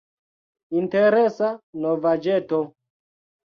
Interesa 0.79 1.51
novaĵeto. 1.87 2.65